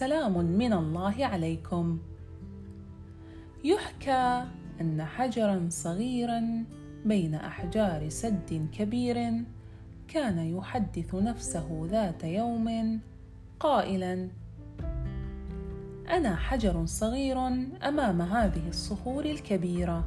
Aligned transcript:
سلام 0.00 0.44
من 0.44 0.72
الله 0.72 1.26
عليكم. 1.26 1.98
يحكى 3.64 4.44
أن 4.80 5.04
حجرا 5.04 5.66
صغيرا 5.68 6.64
بين 7.04 7.34
أحجار 7.34 8.08
سد 8.08 8.68
كبير 8.72 9.44
كان 10.08 10.38
يحدث 10.38 11.14
نفسه 11.14 11.86
ذات 11.90 12.24
يوم 12.24 13.00
قائلا 13.60 14.28
أنا 16.10 16.36
حجر 16.36 16.86
صغير 16.86 17.46
أمام 17.88 18.22
هذه 18.22 18.68
الصخور 18.68 19.24
الكبيرة 19.24 20.04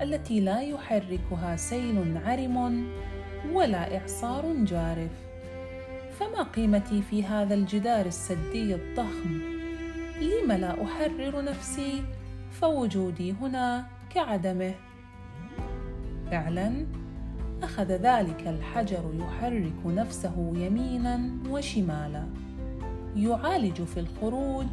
التي 0.00 0.40
لا 0.40 0.60
يحركها 0.60 1.56
سيل 1.56 2.18
عرم 2.18 2.86
ولا 3.52 3.98
إعصار 3.98 4.64
جارف. 4.64 5.33
فما 6.20 6.42
قيمتي 6.42 7.02
في 7.02 7.24
هذا 7.24 7.54
الجدار 7.54 8.06
السدي 8.06 8.74
الضخم؟ 8.74 9.40
لم 10.20 10.52
لا 10.52 10.84
أحرر 10.84 11.44
نفسي 11.44 12.02
فوجودي 12.50 13.32
هنا 13.32 13.86
كعدمه. 14.10 14.74
فعلا 16.30 16.86
أخذ 17.62 17.92
ذلك 17.92 18.46
الحجر 18.46 19.14
يحرك 19.14 19.86
نفسه 19.86 20.52
يمينا 20.56 21.30
وشمالا. 21.50 22.24
يعالج 23.16 23.82
في 23.82 24.00
الخروج 24.00 24.66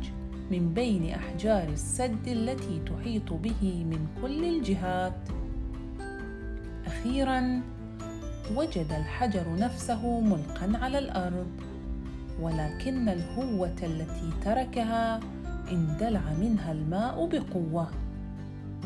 من 0.52 0.74
بين 0.74 1.10
أحجار 1.10 1.68
السد 1.70 2.28
التي 2.28 2.82
تحيط 2.86 3.34
به 3.34 3.86
من 3.86 4.08
كل 4.22 4.46
الجهات. 4.46 5.30
أخيرا 6.86 7.62
وجد 8.56 8.92
الحجر 8.92 9.56
نفسه 9.56 10.20
ملقا 10.20 10.72
على 10.82 11.00
الأرض 11.00 11.48
ولكن 12.42 13.10
الهوة 13.10 13.76
التي 13.84 14.30
تركها 14.46 15.20
اندلع 15.72 16.34
منها 16.40 16.72
الماء 16.72 17.28
بقوة 17.28 17.92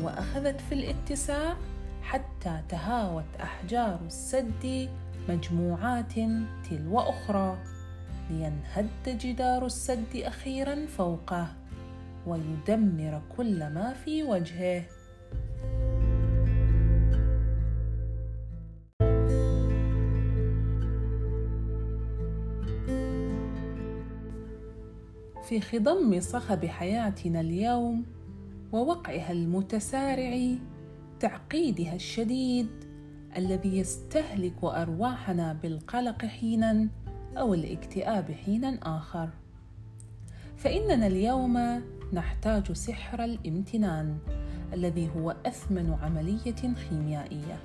وأخذت 0.02 0.60
في 0.60 0.74
الاتساع 0.74 1.56
حتى 2.02 2.60
تهاوت 2.68 3.24
أحجار 3.42 4.00
السد 4.06 4.88
مجموعات 5.28 6.14
تلو 6.70 7.00
أخرى 7.00 7.58
لينهد 8.30 8.88
جدار 9.06 9.66
السد 9.66 10.16
أخيرا 10.16 10.86
فوقه 10.86 11.48
ويدمر 12.26 13.22
كل 13.36 13.58
ما 13.58 13.92
في 14.04 14.22
وجهه. 14.22 14.82
في 25.48 25.60
خضم 25.60 26.20
صخب 26.20 26.64
حياتنا 26.64 27.40
اليوم 27.40 28.04
ووقعها 28.72 29.32
المتسارع 29.32 30.56
تعقيدها 31.20 31.94
الشديد 31.94 32.68
الذي 33.36 33.78
يستهلك 33.78 34.64
أرواحنا 34.64 35.52
بالقلق 35.52 36.24
حينا 36.24 36.88
أو 37.36 37.54
الاكتئاب 37.54 38.30
حينا 38.30 38.78
آخر. 38.82 39.28
فإننا 40.56 41.06
اليوم 41.06 41.82
نحتاج 42.12 42.72
سحر 42.72 43.24
الامتنان 43.24 44.18
الذي 44.72 45.10
هو 45.16 45.36
أثمن 45.46 45.96
عملية 46.02 46.74
خيميائية 46.74 47.58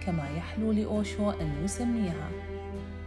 كما 0.00 0.30
يحلو 0.30 0.72
لأوشو 0.72 1.30
أن 1.30 1.64
يسميها 1.64 2.30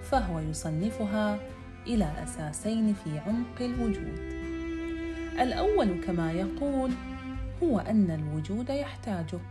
فهو 0.02 0.40
يصنفها 0.40 1.40
إلى 1.88 2.12
أساسين 2.24 2.94
في 2.94 3.20
عمق 3.20 3.62
الوجود. 3.62 4.20
الأول 5.40 6.02
كما 6.06 6.32
يقول 6.32 6.92
هو 7.64 7.80
أن 7.80 8.12
الوجود 8.12 8.70
يحتاجك. 8.70 9.42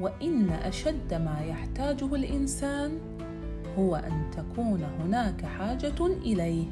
وإن 0.00 0.50
أشد 0.50 1.14
ما 1.14 1.40
يحتاجه 1.48 2.14
الإنسان 2.14 2.98
هو 3.78 3.96
أن 3.96 4.30
تكون 4.36 4.82
هناك 5.00 5.44
حاجة 5.44 6.06
إليه. 6.06 6.64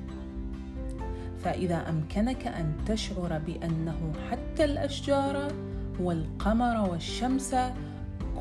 فإذا 1.44 1.88
أمكنك 1.88 2.46
أن 2.46 2.72
تشعر 2.86 3.38
بأنه 3.38 4.12
حتى 4.30 4.64
الأشجار 4.64 5.52
والقمر 6.00 6.90
والشمس 6.90 7.56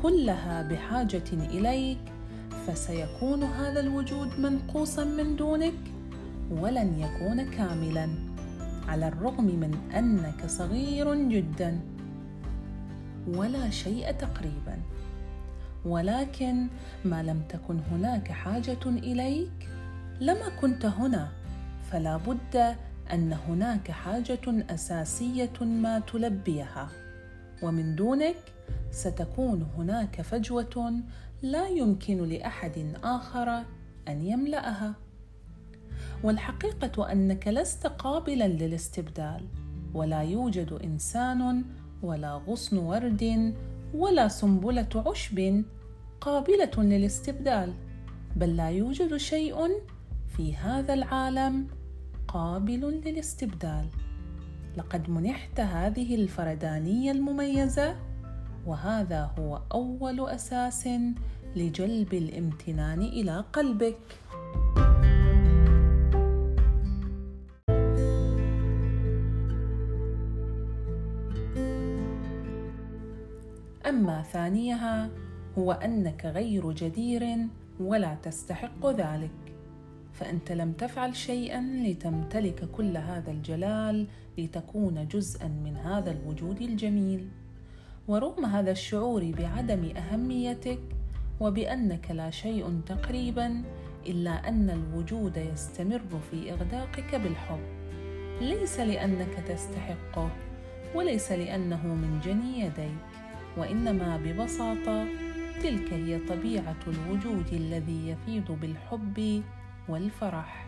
كلها 0.02 0.62
بحاجة 0.62 1.32
إليك 1.32 1.98
فسيكون 2.66 3.42
هذا 3.42 3.80
الوجود 3.80 4.40
منقوصا 4.40 5.04
من 5.04 5.36
دونك. 5.36 5.74
ولن 6.60 6.98
يكون 6.98 7.50
كاملا 7.50 8.08
على 8.88 9.08
الرغم 9.08 9.44
من 9.44 9.74
أنك 9.94 10.46
صغير 10.46 11.14
جدا. 11.14 11.80
ولا 13.28 13.70
شيء 13.70 14.12
تقريبا. 14.12 14.78
ولكن 15.84 16.66
ما 17.04 17.22
لم 17.22 17.42
تكن 17.48 17.78
هناك 17.90 18.32
حاجة 18.32 18.84
إليك 18.86 19.68
لما 20.20 20.48
كنت 20.60 20.84
هنا 20.86 21.28
فلا 21.90 22.16
بد 22.16 22.76
أن 23.12 23.32
هناك 23.32 23.90
حاجة 23.90 24.64
أساسية 24.70 25.60
ما 25.60 25.98
تلبيها. 25.98 26.88
ومن 27.62 27.96
دونك 27.96 28.36
ستكون 28.90 29.66
هناك 29.78 30.22
فجوة 30.22 31.02
لا 31.42 31.68
يمكن 31.68 32.28
لأحد 32.28 32.94
آخر 33.04 33.48
أن 34.08 34.26
يملأها. 34.26 34.94
والحقيقة 36.22 37.12
أنك 37.12 37.48
لست 37.48 37.86
قابلا 37.86 38.48
للاستبدال 38.48 39.46
ولا 39.94 40.22
يوجد 40.22 40.72
إنسان 40.72 41.64
ولا 42.02 42.34
غصن 42.34 42.78
ورد 42.78 43.54
ولا 43.94 44.28
سنبلة 44.28 45.04
عشب 45.06 45.64
قابلة 46.20 46.70
للاستبدال 46.76 47.74
بل 48.36 48.56
لا 48.56 48.68
يوجد 48.68 49.16
شيء 49.16 49.56
في 50.36 50.56
هذا 50.56 50.94
العالم 50.94 51.66
قابل 52.28 53.02
للاستبدال. 53.04 53.86
لقد 54.76 55.10
منحت 55.10 55.60
هذه 55.60 56.14
الفردانية 56.14 57.12
المميزة 57.12 57.96
وهذا 58.66 59.30
هو 59.38 59.60
أول 59.72 60.28
أساس 60.28 60.88
لجلب 61.56 62.14
الامتنان 62.14 63.00
إلى 63.00 63.44
قلبك. 63.52 63.98
أما 73.88 74.22
ثانيها 74.22 75.10
هو 75.58 75.72
أنك 75.72 76.24
غير 76.24 76.72
جدير 76.72 77.36
ولا 77.80 78.14
تستحق 78.22 78.86
ذلك. 78.86 79.30
فأنت 80.12 80.52
لم 80.52 80.72
تفعل 80.72 81.16
شيئا 81.16 81.60
لتمتلك 81.60 82.70
كل 82.70 82.96
هذا 82.96 83.30
الجلال 83.30 84.06
لتكون 84.38 85.08
جزءا 85.08 85.48
من 85.48 85.76
هذا 85.76 86.10
الوجود 86.10 86.62
الجميل. 86.62 87.28
ورغم 88.08 88.44
هذا 88.44 88.70
الشعور 88.70 89.32
بعدم 89.38 89.92
أهميتك 89.96 90.80
وبأنك 91.40 92.10
لا 92.10 92.30
شيء 92.30 92.80
تقريبا 92.86 93.62
إلا 94.06 94.48
أن 94.48 94.70
الوجود 94.70 95.36
يستمر 95.36 96.20
في 96.30 96.52
إغداقك 96.52 97.14
بالحب. 97.14 97.60
ليس 98.40 98.80
لأنك 98.80 99.34
تستحقه 99.48 100.30
وليس 100.94 101.32
لأنه 101.32 101.86
من 101.86 102.20
جني 102.24 102.60
يديك. 102.60 103.12
وإنما 103.56 104.16
ببساطة 104.16 105.06
تلك 105.62 105.92
هي 105.92 106.18
طبيعة 106.18 106.76
الوجود 106.86 107.46
الذي 107.52 108.08
يفيض 108.08 108.58
بالحب 108.60 109.42
والفرح 109.88 110.66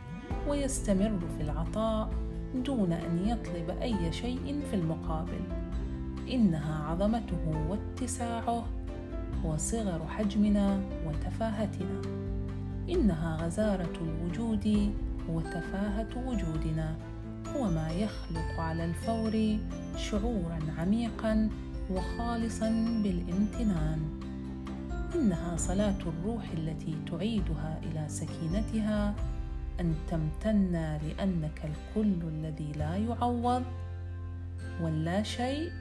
ويستمر 0.48 1.18
في 1.36 1.42
العطاء 1.42 2.10
دون 2.54 2.92
أن 2.92 3.28
يطلب 3.28 3.70
أي 3.82 4.12
شيء 4.12 4.60
في 4.70 4.76
المقابل. 4.76 5.40
إنها 6.30 6.84
عظمته 6.84 7.68
واتساعه 7.68 8.66
وصغر 9.44 10.06
حجمنا 10.08 10.80
وتفاهتنا. 11.06 12.02
إنها 12.90 13.36
غزارة 13.36 13.92
الوجود 14.00 14.92
وتفاهة 15.28 16.28
وجودنا. 16.28 16.96
هو 17.56 17.70
ما 17.70 17.90
يخلق 17.90 18.60
على 18.60 18.84
الفور 18.84 19.58
شعورا 19.96 20.58
عميقا 20.78 21.48
وخالصا 21.90 22.68
بالامتنان 23.02 24.00
إنها 25.14 25.56
صلاة 25.56 26.00
الروح 26.06 26.50
التي 26.50 26.94
تعيدها 27.10 27.80
إلى 27.82 28.04
سكينتها 28.08 29.14
أن 29.80 29.94
تمتن 30.10 30.72
لأنك 30.72 31.64
الكل 31.64 32.28
الذي 32.28 32.72
لا 32.72 32.96
يعوض 32.96 33.62
واللا 34.82 35.22
شيء 35.22 35.72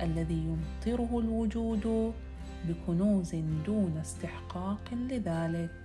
الذي 0.00 0.34
يمطره 0.34 1.18
الوجود 1.18 2.12
بكنوز 2.68 3.34
دون 3.66 3.96
استحقاق 4.00 4.94
لذلك. 4.94 5.83